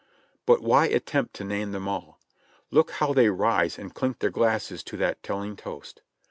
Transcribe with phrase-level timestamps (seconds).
[0.47, 2.19] But why attempt to name them all!
[2.71, 6.01] Look how they rise and clink their glasses to that telling toast.